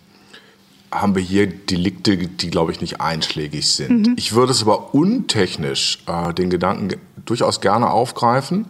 haben 0.93 1.15
wir 1.15 1.21
hier 1.21 1.47
Delikte, 1.47 2.17
die, 2.17 2.49
glaube 2.49 2.71
ich, 2.71 2.81
nicht 2.81 3.01
einschlägig 3.01 3.69
sind. 3.69 4.07
Mhm. 4.07 4.13
Ich 4.17 4.33
würde 4.33 4.51
es 4.51 4.61
aber 4.61 4.93
untechnisch 4.93 6.03
äh, 6.07 6.33
den 6.33 6.49
Gedanken 6.49 6.99
durchaus 7.25 7.61
gerne 7.61 7.89
aufgreifen 7.89 8.65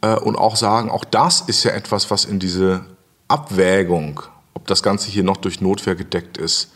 äh, 0.00 0.16
und 0.16 0.36
auch 0.36 0.56
sagen, 0.56 0.90
auch 0.90 1.04
das 1.04 1.40
ist 1.42 1.64
ja 1.64 1.72
etwas, 1.72 2.10
was 2.10 2.24
in 2.24 2.38
diese 2.38 2.84
Abwägung, 3.28 4.20
ob 4.54 4.66
das 4.66 4.82
Ganze 4.82 5.10
hier 5.10 5.22
noch 5.22 5.36
durch 5.36 5.60
Notwehr 5.60 5.94
gedeckt 5.94 6.36
ist, 6.38 6.72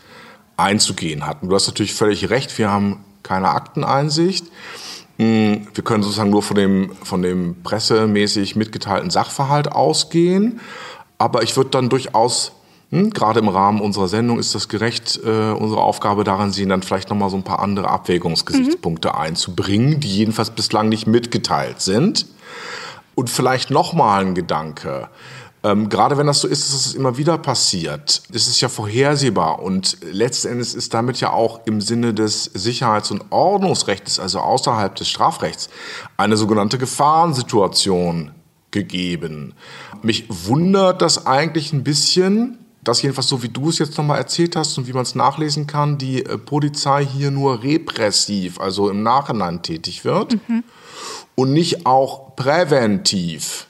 einzugehen 0.57 1.25
hat. 1.25 1.41
Und 1.41 1.49
du 1.49 1.55
hast 1.55 1.67
natürlich 1.67 1.93
völlig 1.93 2.29
recht, 2.29 2.57
wir 2.57 2.69
haben 2.71 3.03
keine 3.23 3.49
Akteneinsicht. 3.49 4.45
Hm, 5.17 5.67
wir 5.73 5.83
können 5.83 6.03
sozusagen 6.03 6.29
nur 6.29 6.43
von 6.43 6.55
dem, 6.55 6.95
von 7.03 7.21
dem 7.21 7.61
pressemäßig 7.63 8.55
mitgeteilten 8.55 9.09
Sachverhalt 9.09 9.71
ausgehen. 9.71 10.59
Aber 11.17 11.43
ich 11.43 11.55
würde 11.55 11.69
dann 11.71 11.89
durchaus, 11.89 12.51
hm, 12.91 13.09
gerade 13.11 13.39
im 13.39 13.47
Rahmen 13.47 13.81
unserer 13.81 14.07
Sendung 14.07 14.39
ist 14.39 14.53
das 14.55 14.67
gerecht, 14.67 15.19
äh, 15.23 15.51
unsere 15.51 15.81
Aufgabe 15.81 16.23
daran 16.23 16.51
sehen, 16.51 16.69
dann 16.69 16.83
vielleicht 16.83 17.09
nochmal 17.09 17.29
so 17.29 17.37
ein 17.37 17.43
paar 17.43 17.59
andere 17.59 17.89
Abwägungsgesichtspunkte 17.89 19.09
mhm. 19.09 19.15
einzubringen, 19.15 19.99
die 19.99 20.09
jedenfalls 20.09 20.51
bislang 20.51 20.89
nicht 20.89 21.07
mitgeteilt 21.07 21.81
sind. 21.81 22.27
Und 23.15 23.29
vielleicht 23.29 23.71
nochmal 23.71 24.25
ein 24.25 24.35
Gedanke. 24.35 25.09
Ähm, 25.65 25.89
gerade 25.89 26.15
wenn 26.17 26.27
das 26.27 26.41
so 26.41 26.47
ist, 26.47 26.71
dass 26.71 26.85
es 26.85 26.93
immer 26.93 27.17
wieder 27.17 27.39
passiert, 27.39 28.21
ist 28.31 28.47
es 28.47 28.61
ja 28.61 28.69
vorhersehbar 28.69 29.63
und 29.63 29.97
letzten 30.03 30.49
Endes 30.49 30.75
ist 30.75 30.93
damit 30.93 31.19
ja 31.21 31.31
auch 31.31 31.61
im 31.65 31.81
Sinne 31.81 32.13
des 32.13 32.43
Sicherheits- 32.43 33.09
und 33.09 33.23
Ordnungsrechts, 33.31 34.19
also 34.19 34.41
außerhalb 34.41 34.93
des 34.93 35.09
Strafrechts, 35.09 35.69
eine 36.17 36.37
sogenannte 36.37 36.77
Gefahrensituation 36.77 38.29
gegeben. 38.69 39.55
Mich 40.03 40.25
wundert 40.29 41.01
das 41.01 41.25
eigentlich 41.25 41.73
ein 41.73 41.83
bisschen, 41.83 42.59
dass 42.85 43.01
jedenfalls 43.01 43.27
so 43.27 43.43
wie 43.43 43.49
du 43.49 43.69
es 43.69 43.79
jetzt 43.79 43.97
nochmal 43.97 44.19
erzählt 44.19 44.55
hast 44.55 44.77
und 44.77 44.87
wie 44.87 44.93
man 44.93 45.01
es 45.03 45.15
nachlesen 45.15 45.67
kann, 45.67 45.97
die 45.97 46.25
äh, 46.25 46.37
Polizei 46.37 47.05
hier 47.05 47.31
nur 47.31 47.63
repressiv, 47.63 48.59
also 48.59 48.89
im 48.89 49.03
Nachhinein 49.03 49.61
tätig 49.61 50.05
wird 50.05 50.37
mhm. 50.47 50.63
und 51.35 51.51
nicht 51.51 51.85
auch 51.85 52.35
präventiv. 52.35 53.67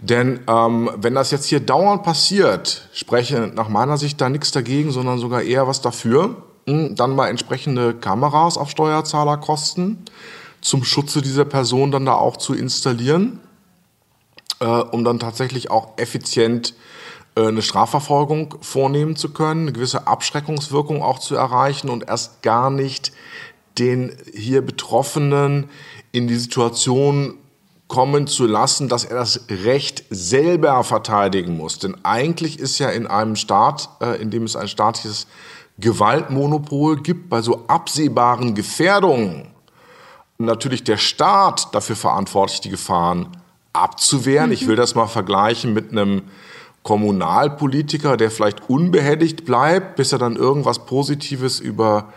Denn 0.00 0.40
ähm, 0.48 0.90
wenn 0.96 1.14
das 1.14 1.30
jetzt 1.30 1.46
hier 1.46 1.60
dauernd 1.60 2.02
passiert, 2.02 2.88
spreche 2.92 3.52
nach 3.54 3.68
meiner 3.68 3.96
Sicht 3.96 4.20
da 4.20 4.28
nichts 4.28 4.50
dagegen, 4.50 4.90
sondern 4.90 5.18
sogar 5.18 5.42
eher 5.42 5.68
was 5.68 5.80
dafür, 5.80 6.42
hm, 6.66 6.94
dann 6.96 7.14
mal 7.14 7.28
entsprechende 7.28 7.94
Kameras 7.94 8.56
auf 8.56 8.70
Steuerzahlerkosten 8.70 10.04
zum 10.60 10.84
Schutze 10.84 11.20
dieser 11.20 11.44
Person 11.44 11.90
dann 11.90 12.06
da 12.06 12.14
auch 12.14 12.38
zu 12.38 12.54
installieren, 12.54 13.40
äh, 14.60 14.66
um 14.66 15.04
dann 15.04 15.18
tatsächlich 15.18 15.70
auch 15.70 15.98
effizient 15.98 16.74
eine 17.36 17.62
Strafverfolgung 17.62 18.56
vornehmen 18.60 19.16
zu 19.16 19.32
können, 19.32 19.62
eine 19.62 19.72
gewisse 19.72 20.06
Abschreckungswirkung 20.06 21.02
auch 21.02 21.18
zu 21.18 21.34
erreichen 21.34 21.90
und 21.90 22.08
erst 22.08 22.42
gar 22.42 22.70
nicht 22.70 23.12
den 23.78 24.16
hier 24.32 24.62
Betroffenen 24.62 25.68
in 26.12 26.28
die 26.28 26.36
Situation 26.36 27.34
kommen 27.88 28.26
zu 28.26 28.46
lassen, 28.46 28.88
dass 28.88 29.04
er 29.04 29.16
das 29.16 29.46
Recht 29.48 30.04
selber 30.10 30.82
verteidigen 30.84 31.56
muss. 31.56 31.78
Denn 31.78 31.96
eigentlich 32.04 32.58
ist 32.58 32.78
ja 32.78 32.88
in 32.90 33.06
einem 33.06 33.36
Staat, 33.36 33.88
äh, 34.00 34.20
in 34.20 34.30
dem 34.30 34.44
es 34.44 34.56
ein 34.56 34.68
staatliches 34.68 35.26
Gewaltmonopol 35.78 37.02
gibt, 37.02 37.28
bei 37.28 37.42
so 37.42 37.64
absehbaren 37.66 38.54
Gefährdungen 38.54 39.48
natürlich 40.38 40.84
der 40.84 40.96
Staat 40.96 41.74
dafür 41.74 41.96
verantwortlich, 41.96 42.60
die 42.60 42.70
Gefahren 42.70 43.28
abzuwehren. 43.72 44.46
Mhm. 44.46 44.52
Ich 44.52 44.66
will 44.66 44.76
das 44.76 44.94
mal 44.94 45.06
vergleichen 45.06 45.72
mit 45.74 45.92
einem 45.92 46.22
Kommunalpolitiker, 46.84 48.16
der 48.16 48.30
vielleicht 48.30 48.70
unbehelligt 48.70 49.44
bleibt, 49.44 49.96
bis 49.96 50.12
er 50.12 50.18
dann 50.18 50.36
irgendwas 50.36 50.86
Positives 50.86 51.58
über 51.58 52.12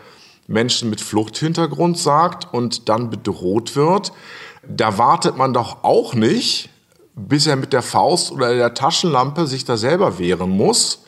Menschen 0.46 0.88
mit 0.88 1.00
Fluchthintergrund 1.00 1.98
sagt 1.98 2.54
und 2.54 2.88
dann 2.88 3.10
bedroht 3.10 3.74
wird 3.74 4.12
da 4.68 4.98
wartet 4.98 5.36
man 5.36 5.52
doch 5.52 5.82
auch 5.82 6.14
nicht, 6.14 6.70
bis 7.14 7.46
er 7.46 7.56
mit 7.56 7.72
der 7.72 7.82
Faust 7.82 8.30
oder 8.30 8.54
der 8.54 8.74
Taschenlampe 8.74 9.46
sich 9.46 9.64
da 9.64 9.76
selber 9.76 10.18
wehren 10.18 10.50
muss, 10.50 11.04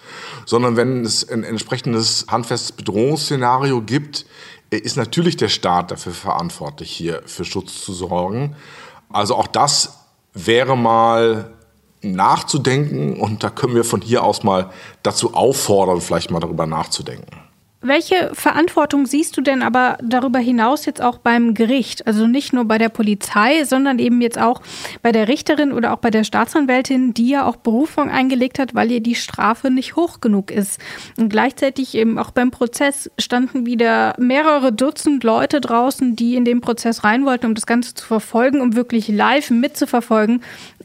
sondern 0.46 0.76
wenn 0.76 1.04
es 1.04 1.28
ein 1.28 1.44
entsprechendes 1.44 2.26
handfestes 2.28 2.72
Bedrohungsszenario 2.72 3.82
gibt, 3.82 4.26
ist 4.70 4.96
natürlich 4.96 5.36
der 5.36 5.48
Staat 5.48 5.90
dafür 5.90 6.12
verantwortlich, 6.12 6.90
hier 6.90 7.22
für 7.26 7.44
Schutz 7.44 7.82
zu 7.82 7.92
sorgen. 7.92 8.56
Also 9.10 9.34
auch 9.36 9.46
das 9.46 9.98
wäre 10.32 10.76
mal 10.76 11.52
nachzudenken 12.02 13.20
und 13.20 13.42
da 13.42 13.50
können 13.50 13.74
wir 13.74 13.84
von 13.84 14.00
hier 14.00 14.22
aus 14.22 14.42
mal 14.42 14.70
dazu 15.02 15.34
auffordern, 15.34 16.00
vielleicht 16.00 16.30
mal 16.30 16.40
darüber 16.40 16.66
nachzudenken. 16.66 17.49
Welche 17.82 18.32
Verantwortung 18.34 19.06
siehst 19.06 19.38
du 19.38 19.40
denn 19.40 19.62
aber 19.62 19.96
darüber 20.02 20.38
hinaus 20.38 20.84
jetzt 20.84 21.00
auch 21.00 21.16
beim 21.16 21.54
Gericht? 21.54 22.06
Also 22.06 22.26
nicht 22.26 22.52
nur 22.52 22.66
bei 22.66 22.76
der 22.76 22.90
Polizei, 22.90 23.64
sondern 23.64 23.98
eben 23.98 24.20
jetzt 24.20 24.38
auch 24.38 24.60
bei 25.00 25.12
der 25.12 25.28
Richterin 25.28 25.72
oder 25.72 25.94
auch 25.94 25.98
bei 25.98 26.10
der 26.10 26.24
Staatsanwältin, 26.24 27.14
die 27.14 27.30
ja 27.30 27.46
auch 27.46 27.56
Berufung 27.56 28.10
eingelegt 28.10 28.58
hat, 28.58 28.74
weil 28.74 28.90
ihr 28.92 29.00
die 29.00 29.14
Strafe 29.14 29.70
nicht 29.70 29.96
hoch 29.96 30.20
genug 30.20 30.50
ist. 30.50 30.78
Und 31.16 31.30
gleichzeitig 31.30 31.94
eben 31.94 32.18
auch 32.18 32.32
beim 32.32 32.50
Prozess 32.50 33.10
standen 33.18 33.64
wieder 33.64 34.14
mehrere 34.18 34.74
Dutzend 34.74 35.24
Leute 35.24 35.62
draußen, 35.62 36.16
die 36.16 36.36
in 36.36 36.44
den 36.44 36.60
Prozess 36.60 37.02
rein 37.02 37.24
wollten, 37.24 37.46
um 37.46 37.54
das 37.54 37.64
Ganze 37.64 37.94
zu 37.94 38.04
verfolgen, 38.04 38.60
um 38.60 38.76
wirklich 38.76 39.08
live 39.08 39.48
mitzuverfolgen, 39.48 40.42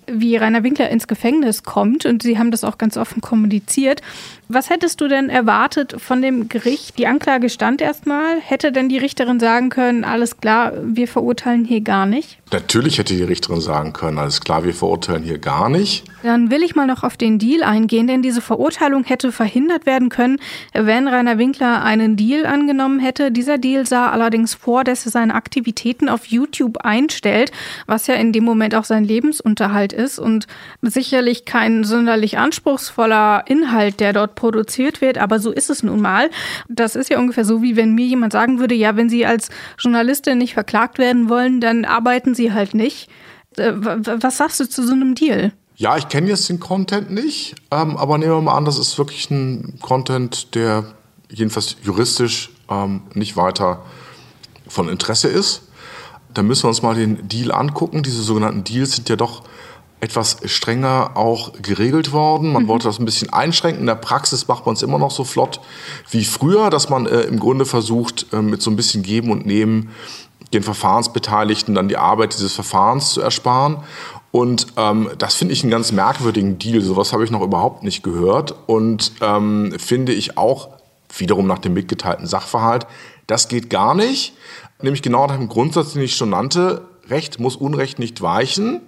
wie 0.07 0.37
Rainer 0.37 0.63
Winkler 0.63 0.89
ins 0.89 1.07
Gefängnis 1.07 1.63
kommt. 1.63 2.05
Und 2.05 2.23
sie 2.23 2.37
haben 2.37 2.51
das 2.51 2.63
auch 2.63 2.77
ganz 2.77 2.95
offen 2.95 3.21
kommuniziert. 3.21 4.01
Was 4.47 4.69
hättest 4.69 5.01
du 5.01 5.07
denn 5.07 5.29
erwartet 5.29 5.95
von 5.99 6.21
dem 6.21 6.47
Gericht? 6.47 6.84
Die 6.93 7.07
Anklage 7.07 7.49
stand 7.49 7.81
erstmal. 7.81 8.39
Hätte 8.39 8.71
denn 8.71 8.89
die 8.89 8.97
Richterin 8.97 9.39
sagen 9.39 9.69
können, 9.69 10.03
alles 10.03 10.37
klar, 10.37 10.73
wir 10.83 11.07
verurteilen 11.07 11.65
hier 11.65 11.81
gar 11.81 12.05
nicht? 12.05 12.37
Natürlich 12.51 12.97
hätte 12.97 13.15
die 13.15 13.23
Richterin 13.23 13.61
sagen 13.61 13.93
können, 13.93 14.17
alles 14.17 14.41
klar, 14.41 14.63
wir 14.63 14.73
verurteilen 14.73 15.23
hier 15.23 15.39
gar 15.39 15.69
nicht. 15.69 16.03
Dann 16.25 16.49
will 16.49 16.63
ich 16.63 16.75
mal 16.75 16.87
noch 16.87 17.03
auf 17.03 17.17
den 17.17 17.37
Deal 17.37 17.61
eingehen, 17.61 18.07
denn 18.07 18.23
diese 18.23 18.41
Verurteilung 18.41 19.03
hätte 19.03 19.31
verhindert 19.31 19.85
werden 19.85 20.09
können, 20.09 20.39
wenn 20.73 21.07
Rainer 21.07 21.37
Winkler 21.37 21.83
einen 21.83 22.15
Deal 22.15 22.47
angenommen 22.47 22.99
hätte. 22.99 23.31
Dieser 23.31 23.59
Deal 23.59 23.85
sah 23.85 24.09
allerdings 24.09 24.55
vor, 24.55 24.83
dass 24.83 25.05
er 25.05 25.11
seine 25.11 25.35
Aktivitäten 25.35 26.09
auf 26.09 26.25
YouTube 26.25 26.77
einstellt, 26.77 27.51
was 27.85 28.07
ja 28.07 28.15
in 28.15 28.31
dem 28.31 28.43
Moment 28.43 28.73
auch 28.73 28.85
sein 28.85 29.03
Lebensunterhalt 29.03 29.93
ist 29.93 30.17
und 30.17 30.47
sicherlich 30.81 31.45
kein 31.45 31.83
sonderlich 31.83 32.39
anspruchsvoller 32.39 33.43
Inhalt, 33.45 33.99
der 33.99 34.11
dort 34.11 34.33
produziert 34.33 35.01
wird, 35.01 35.19
aber 35.19 35.37
so 35.37 35.51
ist 35.51 35.69
es 35.69 35.83
nun 35.83 36.01
mal. 36.01 36.31
Das 36.67 36.95
ist 36.95 37.11
ja 37.11 37.19
ungefähr 37.19 37.45
so, 37.45 37.61
wie 37.61 37.75
wenn 37.75 37.93
mir 37.93 38.07
jemand 38.07 38.33
sagen 38.33 38.57
würde, 38.57 38.73
ja, 38.73 38.95
wenn 38.95 39.09
Sie 39.09 39.27
als 39.27 39.49
Journalistin 39.77 40.39
nicht 40.39 40.55
verklagt 40.55 40.97
werden 40.97 41.29
wollen, 41.29 41.61
dann 41.61 41.85
arbeiten 41.85 42.33
Sie 42.33 42.51
halt 42.51 42.73
nicht. 42.73 43.11
Äh, 43.57 43.73
was 43.75 44.37
sagst 44.37 44.59
du 44.59 44.67
zu 44.67 44.81
so 44.81 44.93
einem 44.93 45.13
Deal? 45.13 45.51
Ja, 45.77 45.97
ich 45.97 46.07
kenne 46.07 46.29
jetzt 46.29 46.47
den 46.47 46.61
Content 46.61 47.11
nicht, 47.11 47.55
ähm, 47.69 47.97
aber 47.97 48.17
nehmen 48.17 48.31
wir 48.31 48.41
mal 48.41 48.55
an, 48.55 48.63
das 48.63 48.79
ist 48.79 48.97
wirklich 48.97 49.29
ein 49.29 49.77
Content, 49.81 50.55
der 50.55 50.85
jedenfalls 51.29 51.75
juristisch 51.83 52.51
ähm, 52.69 53.01
nicht 53.13 53.35
weiter 53.35 53.83
von 54.69 54.87
Interesse 54.87 55.27
ist. 55.27 55.63
Dann 56.33 56.47
müssen 56.47 56.63
wir 56.63 56.69
uns 56.69 56.81
mal 56.81 56.95
den 56.95 57.27
Deal 57.27 57.51
angucken. 57.51 58.03
Diese 58.03 58.21
sogenannten 58.23 58.63
Deals 58.63 58.95
sind 58.95 59.09
ja 59.09 59.17
doch 59.17 59.43
etwas 59.99 60.37
strenger 60.45 61.11
auch 61.15 61.53
geregelt 61.61 62.13
worden. 62.13 62.53
Man 62.53 62.63
mhm. 62.63 62.67
wollte 62.67 62.87
das 62.87 62.99
ein 62.99 63.05
bisschen 63.05 63.33
einschränken. 63.33 63.81
In 63.81 63.87
der 63.87 63.95
Praxis 63.95 64.47
macht 64.47 64.65
man 64.65 64.75
es 64.75 64.81
immer 64.81 64.99
noch 64.99 65.11
so 65.11 65.25
flott 65.25 65.59
wie 66.09 66.23
früher, 66.23 66.69
dass 66.69 66.89
man 66.89 67.05
äh, 67.05 67.21
im 67.21 67.39
Grunde 67.39 67.65
versucht, 67.65 68.27
äh, 68.31 68.41
mit 68.41 68.61
so 68.61 68.69
ein 68.71 68.75
bisschen 68.77 69.03
Geben 69.03 69.31
und 69.31 69.45
Nehmen 69.45 69.89
den 70.53 70.63
Verfahrensbeteiligten 70.63 71.75
dann 71.75 71.89
die 71.89 71.97
Arbeit 71.97 72.33
dieses 72.33 72.53
Verfahrens 72.53 73.11
zu 73.11 73.21
ersparen. 73.21 73.77
Und 74.35 74.67
ähm, 74.75 75.11
das 75.17 75.35
finde 75.35 75.53
ich 75.53 75.63
einen 75.63 75.71
ganz 75.71 75.93
merkwürdigen 75.93 76.59
Deal. 76.59 76.81
Sowas 76.81 77.13
habe 77.13 77.23
ich 77.23 77.31
noch 77.31 77.39
überhaupt 77.39 77.83
nicht 77.83 78.03
gehört. 78.03 78.53
Und 78.67 79.13
ähm, 79.21 79.73
finde 79.77 80.11
ich 80.11 80.37
auch 80.37 80.71
wiederum 81.17 81.47
nach 81.47 81.59
dem 81.59 81.73
mitgeteilten 81.73 82.27
Sachverhalt, 82.27 82.85
das 83.27 83.47
geht 83.47 83.69
gar 83.69 83.95
nicht. 83.95 84.33
Nämlich 84.81 85.01
genau 85.01 85.25
nach 85.25 85.37
dem 85.37 85.47
Grundsatz, 85.47 85.93
den 85.93 86.01
ich 86.01 86.17
schon 86.17 86.31
nannte, 86.31 86.81
Recht 87.07 87.39
muss 87.39 87.55
Unrecht 87.55 87.97
nicht 87.97 88.21
weichen. 88.21 88.81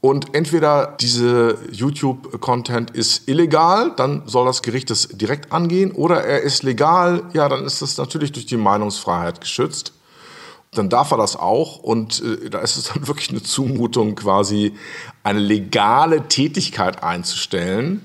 Und 0.00 0.36
entweder 0.36 0.94
diese 1.00 1.58
YouTube-Content 1.72 2.92
ist 2.92 3.28
illegal, 3.28 3.90
dann 3.96 4.22
soll 4.26 4.46
das 4.46 4.62
Gericht 4.62 4.90
das 4.90 5.08
direkt 5.08 5.50
angehen, 5.50 5.90
oder 5.90 6.22
er 6.22 6.42
ist 6.42 6.62
legal, 6.62 7.24
ja, 7.32 7.48
dann 7.48 7.64
ist 7.64 7.82
das 7.82 7.96
natürlich 7.96 8.30
durch 8.30 8.46
die 8.46 8.56
Meinungsfreiheit 8.56 9.40
geschützt. 9.40 9.92
Dann 10.72 10.88
darf 10.88 11.10
er 11.10 11.16
das 11.16 11.34
auch 11.36 11.78
und 11.78 12.22
äh, 12.22 12.50
da 12.50 12.58
ist 12.60 12.76
es 12.76 12.92
dann 12.92 13.06
wirklich 13.08 13.30
eine 13.30 13.42
Zumutung, 13.42 14.14
quasi 14.14 14.72
eine 15.22 15.38
legale 15.38 16.28
Tätigkeit 16.28 17.02
einzustellen, 17.02 18.02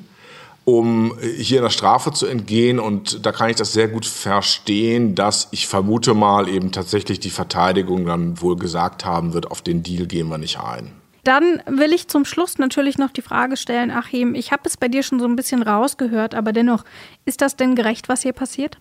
um 0.63 1.17
äh, 1.19 1.27
hier 1.27 1.57
in 1.57 1.63
der 1.63 1.69
Strafe 1.69 2.13
zu 2.13 2.25
entgehen. 2.25 2.79
Und 2.79 3.25
da 3.25 3.31
kann 3.31 3.49
ich 3.49 3.57
das 3.57 3.73
sehr 3.73 3.89
gut 3.89 4.05
verstehen, 4.05 5.15
dass 5.15 5.49
ich 5.51 5.67
vermute 5.67 6.13
mal 6.13 6.47
eben 6.47 6.71
tatsächlich 6.71 7.19
die 7.19 7.29
Verteidigung 7.29 8.05
dann 8.05 8.41
wohl 8.41 8.55
gesagt 8.55 9.03
haben 9.03 9.33
wird, 9.33 9.51
auf 9.51 9.61
den 9.61 9.83
Deal 9.83 10.05
gehen 10.05 10.29
wir 10.29 10.37
nicht 10.37 10.59
ein. 10.59 10.91
Dann 11.23 11.61
will 11.67 11.93
ich 11.93 12.09
zum 12.09 12.25
Schluss 12.25 12.57
natürlich 12.57 12.97
noch 12.97 13.11
die 13.11 13.21
Frage 13.21 13.55
stellen, 13.55 13.91
Achim, 13.91 14.35
ich 14.35 14.51
habe 14.51 14.63
es 14.65 14.75
bei 14.75 14.89
dir 14.89 15.03
schon 15.03 15.19
so 15.19 15.25
ein 15.25 15.37
bisschen 15.37 15.63
rausgehört, 15.63 16.35
aber 16.35 16.51
dennoch, 16.51 16.83
ist 17.23 17.41
das 17.41 17.55
denn 17.55 17.75
gerecht, 17.75 18.09
was 18.09 18.23
hier 18.23 18.33
passiert? 18.33 18.77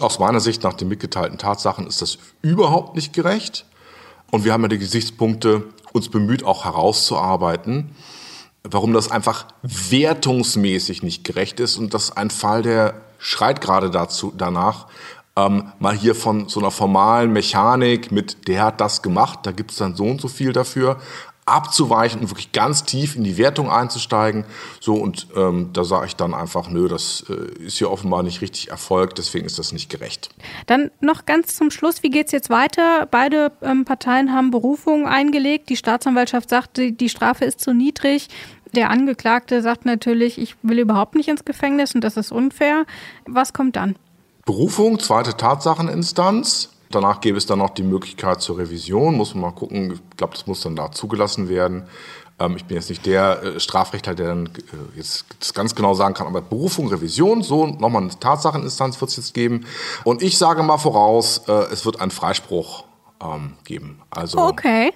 Aus 0.00 0.18
meiner 0.18 0.40
Sicht, 0.40 0.62
nach 0.62 0.74
den 0.74 0.88
mitgeteilten 0.88 1.38
Tatsachen, 1.38 1.86
ist 1.86 2.02
das 2.02 2.18
überhaupt 2.42 2.96
nicht 2.96 3.12
gerecht. 3.12 3.66
Und 4.30 4.44
wir 4.44 4.52
haben 4.52 4.62
ja 4.62 4.68
die 4.68 4.78
Gesichtspunkte 4.78 5.64
uns 5.92 6.08
bemüht, 6.08 6.44
auch 6.44 6.64
herauszuarbeiten, 6.64 7.90
warum 8.62 8.92
das 8.92 9.10
einfach 9.10 9.46
wertungsmäßig 9.62 11.02
nicht 11.02 11.24
gerecht 11.24 11.60
ist. 11.60 11.76
Und 11.76 11.94
das 11.94 12.04
ist 12.04 12.16
ein 12.16 12.30
Fall, 12.30 12.62
der 12.62 12.94
schreit 13.18 13.60
gerade 13.60 13.90
dazu, 13.90 14.32
danach, 14.36 14.86
ähm, 15.36 15.72
mal 15.78 15.96
hier 15.96 16.14
von 16.14 16.48
so 16.48 16.60
einer 16.60 16.70
formalen 16.70 17.32
Mechanik 17.32 18.10
mit, 18.10 18.48
der 18.48 18.62
hat 18.64 18.80
das 18.80 19.02
gemacht, 19.02 19.40
da 19.44 19.52
gibt 19.52 19.70
es 19.70 19.78
dann 19.78 19.94
so 19.96 20.04
und 20.04 20.20
so 20.20 20.28
viel 20.28 20.52
dafür, 20.52 20.98
abzuweichen 21.46 22.20
und 22.20 22.30
wirklich 22.30 22.52
ganz 22.52 22.84
tief 22.84 23.16
in 23.16 23.24
die 23.24 23.36
Wertung 23.36 23.70
einzusteigen. 23.70 24.44
So, 24.80 24.94
und 24.94 25.26
ähm, 25.36 25.70
da 25.72 25.84
sage 25.84 26.06
ich 26.06 26.16
dann 26.16 26.34
einfach, 26.34 26.68
nö, 26.68 26.88
das 26.88 27.24
äh, 27.28 27.64
ist 27.64 27.78
hier 27.78 27.90
offenbar 27.90 28.22
nicht 28.22 28.40
richtig 28.40 28.70
erfolgt, 28.70 29.18
deswegen 29.18 29.46
ist 29.46 29.58
das 29.58 29.72
nicht 29.72 29.90
gerecht. 29.90 30.30
Dann 30.66 30.90
noch 31.00 31.26
ganz 31.26 31.56
zum 31.56 31.70
Schluss, 31.70 32.02
wie 32.02 32.10
geht 32.10 32.26
es 32.26 32.32
jetzt 32.32 32.50
weiter? 32.50 33.06
Beide 33.10 33.52
ähm, 33.62 33.84
Parteien 33.84 34.32
haben 34.32 34.50
Berufungen 34.50 35.06
eingelegt. 35.06 35.68
Die 35.68 35.76
Staatsanwaltschaft 35.76 36.50
sagt, 36.50 36.76
die, 36.76 36.96
die 36.96 37.08
Strafe 37.08 37.44
ist 37.44 37.60
zu 37.60 37.72
niedrig. 37.72 38.28
Der 38.74 38.90
Angeklagte 38.90 39.62
sagt 39.62 39.84
natürlich, 39.84 40.38
ich 40.38 40.54
will 40.62 40.78
überhaupt 40.78 41.16
nicht 41.16 41.28
ins 41.28 41.44
Gefängnis 41.44 41.94
und 41.94 42.02
das 42.02 42.16
ist 42.16 42.30
unfair. 42.30 42.86
Was 43.26 43.52
kommt 43.52 43.76
dann? 43.76 43.96
Berufung, 44.44 44.98
zweite 45.00 45.36
Tatsacheninstanz. 45.36 46.70
Danach 46.90 47.20
gäbe 47.20 47.38
es 47.38 47.46
dann 47.46 47.60
noch 47.60 47.70
die 47.70 47.84
Möglichkeit 47.84 48.40
zur 48.40 48.58
Revision. 48.58 49.14
Muss 49.14 49.34
man 49.34 49.42
mal 49.42 49.50
gucken. 49.52 49.92
Ich 49.92 50.16
glaube, 50.16 50.34
das 50.34 50.46
muss 50.46 50.60
dann 50.60 50.74
da 50.76 50.90
zugelassen 50.90 51.48
werden. 51.48 51.84
Ähm, 52.40 52.56
ich 52.56 52.64
bin 52.64 52.76
jetzt 52.76 52.88
nicht 52.88 53.06
der 53.06 53.42
äh, 53.42 53.60
Strafrechtler, 53.60 54.14
der 54.14 54.28
dann 54.28 54.46
äh, 54.46 54.96
jetzt 54.96 55.26
das 55.38 55.54
ganz 55.54 55.74
genau 55.74 55.94
sagen 55.94 56.14
kann, 56.14 56.26
aber 56.26 56.40
Berufung, 56.40 56.88
Revision, 56.88 57.42
so 57.42 57.66
nochmal 57.66 58.02
eine 58.02 58.18
Tatsacheninstanz 58.18 59.00
wird 59.00 59.10
es 59.10 59.16
jetzt 59.18 59.34
geben. 59.34 59.66
Und 60.04 60.22
ich 60.22 60.38
sage 60.38 60.62
mal 60.62 60.78
voraus, 60.78 61.42
äh, 61.46 61.52
es 61.70 61.84
wird 61.84 62.00
einen 62.00 62.10
Freispruch 62.10 62.84
ähm, 63.22 63.54
geben. 63.64 64.02
Also, 64.10 64.38
okay. 64.38 64.92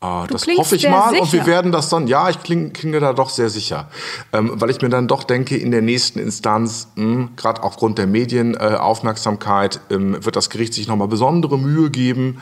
Äh, 0.00 0.26
das 0.28 0.46
hoffe 0.46 0.76
ich 0.76 0.88
mal 0.88 1.10
sicher. 1.10 1.22
und 1.22 1.32
wir 1.32 1.46
werden 1.46 1.72
das 1.72 1.88
dann, 1.88 2.06
ja, 2.06 2.28
ich 2.30 2.40
klinge, 2.42 2.70
klinge 2.70 3.00
da 3.00 3.12
doch 3.12 3.30
sehr 3.30 3.50
sicher, 3.50 3.88
ähm, 4.32 4.52
weil 4.54 4.70
ich 4.70 4.80
mir 4.80 4.90
dann 4.90 5.08
doch 5.08 5.24
denke, 5.24 5.56
in 5.56 5.72
der 5.72 5.82
nächsten 5.82 6.20
Instanz, 6.20 6.88
hm, 6.94 7.30
gerade 7.36 7.62
aufgrund 7.62 7.98
der 7.98 8.06
Medienaufmerksamkeit, 8.06 9.80
äh, 9.90 9.94
ähm, 9.94 10.24
wird 10.24 10.36
das 10.36 10.50
Gericht 10.50 10.74
sich 10.74 10.86
nochmal 10.86 11.08
besondere 11.08 11.58
Mühe 11.58 11.90
geben 11.90 12.40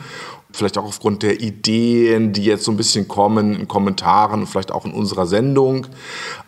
vielleicht 0.51 0.77
auch 0.77 0.85
aufgrund 0.85 1.23
der 1.23 1.41
Ideen, 1.41 2.33
die 2.33 2.45
jetzt 2.45 2.63
so 2.63 2.71
ein 2.71 2.77
bisschen 2.77 3.07
kommen 3.07 3.55
in 3.55 3.67
Kommentaren 3.67 4.41
und 4.41 4.47
vielleicht 4.47 4.71
auch 4.71 4.85
in 4.85 4.93
unserer 4.93 5.27
Sendung. 5.27 5.87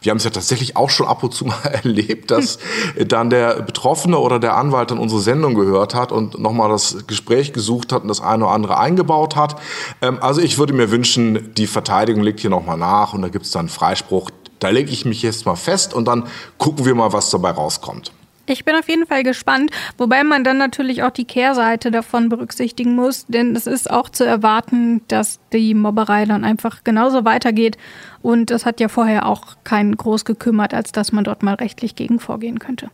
Wir 0.01 0.11
haben 0.11 0.17
es 0.17 0.23
ja 0.23 0.29
tatsächlich 0.29 0.77
auch 0.77 0.89
schon 0.89 1.07
ab 1.07 1.23
und 1.23 1.33
zu 1.33 1.45
mal 1.47 1.59
erlebt, 1.65 2.31
dass 2.31 2.59
dann 3.05 3.29
der 3.29 3.61
Betroffene 3.61 4.17
oder 4.17 4.39
der 4.39 4.55
Anwalt 4.55 4.91
dann 4.91 4.99
unsere 4.99 5.21
Sendung 5.21 5.53
gehört 5.53 5.95
hat 5.95 6.11
und 6.11 6.39
nochmal 6.39 6.69
das 6.69 7.07
Gespräch 7.07 7.53
gesucht 7.53 7.91
hat 7.91 8.03
und 8.03 8.07
das 8.07 8.21
eine 8.21 8.45
oder 8.45 8.53
andere 8.53 8.77
eingebaut 8.77 9.35
hat. 9.35 9.59
Ähm, 10.01 10.17
also 10.21 10.41
ich 10.41 10.57
würde 10.57 10.73
mir 10.73 10.91
wünschen, 10.91 11.53
die 11.55 11.67
Verteidigung 11.67 12.23
legt 12.23 12.39
hier 12.39 12.49
nochmal 12.49 12.77
nach 12.77 13.13
und 13.13 13.21
da 13.21 13.29
gibt 13.29 13.45
es 13.45 13.51
dann 13.51 13.69
Freispruch. 13.69 14.29
Da 14.59 14.69
lege 14.69 14.91
ich 14.91 15.05
mich 15.05 15.21
jetzt 15.21 15.45
mal 15.45 15.55
fest 15.55 15.93
und 15.93 16.05
dann 16.05 16.25
gucken 16.57 16.85
wir 16.85 16.95
mal, 16.95 17.13
was 17.13 17.29
dabei 17.29 17.51
rauskommt. 17.51 18.11
Ich 18.49 18.65
bin 18.65 18.75
auf 18.75 18.89
jeden 18.89 19.05
Fall 19.05 19.21
gespannt, 19.21 19.69
wobei 19.97 20.23
man 20.23 20.43
dann 20.43 20.57
natürlich 20.57 21.03
auch 21.03 21.11
die 21.11 21.25
Kehrseite 21.25 21.91
davon 21.91 22.29
berücksichtigen 22.29 22.95
muss, 22.95 23.27
denn 23.27 23.55
es 23.55 23.67
ist 23.67 23.91
auch 23.91 24.09
zu 24.09 24.25
erwarten, 24.25 25.01
dass 25.07 25.39
die 25.53 25.75
Mobberei 25.75 26.25
dann 26.25 26.43
einfach 26.43 26.83
genauso 26.83 27.25
weitergeht. 27.25 27.77
Und 28.23 28.49
das 28.49 28.65
hat 28.65 28.79
ja 28.79 28.87
vorher 28.87 29.27
auch 29.27 29.57
keinen 29.63 29.95
groß 29.95 30.25
gekümmert, 30.25 30.73
als 30.73 30.91
dass 30.91 31.11
man 31.11 31.23
dort 31.23 31.43
mal 31.43 31.53
rechtlich 31.53 31.95
gegen 31.95 32.19
vorgehen 32.19 32.57
könnte. 32.57 32.89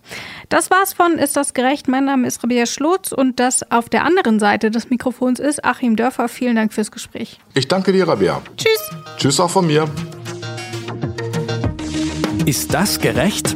Das 0.50 0.69
war's 0.71 0.93
von 0.93 1.13
Ist 1.13 1.38
das 1.38 1.53
gerecht? 1.53 1.88
Mein 1.88 2.03
Name 2.03 2.27
ist 2.27 2.43
Rabia 2.43 2.65
Schlotz 2.65 3.13
und 3.13 3.39
das 3.39 3.71
auf 3.71 3.88
der 3.88 4.03
anderen 4.03 4.39
Seite 4.39 4.71
des 4.71 4.89
Mikrofons 4.89 5.39
ist 5.39 5.63
Achim 5.63 5.95
Dörfer. 5.95 6.27
Vielen 6.27 6.57
Dank 6.57 6.74
fürs 6.74 6.91
Gespräch. 6.91 7.39
Ich 7.53 7.69
danke 7.69 7.93
dir, 7.93 8.07
Rabia. 8.07 8.41
Tschüss. 8.57 8.91
Tschüss 9.17 9.39
auch 9.39 9.50
von 9.50 9.65
mir. 9.65 9.89
Ist 12.45 12.74
das 12.74 13.00
gerecht? 13.00 13.55